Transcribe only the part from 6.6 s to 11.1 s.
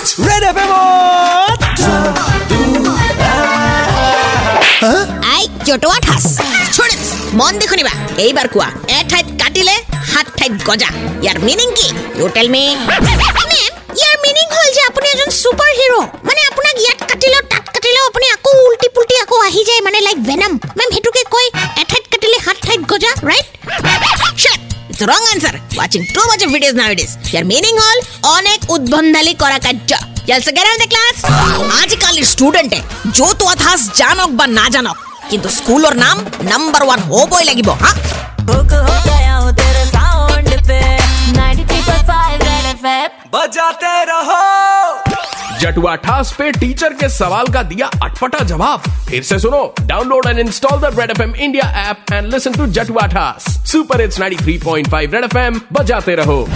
Students মন দি শুনিবা এইবাৰ কোৱা এঠাইত কাটিলে সাত ঠাইত গজা।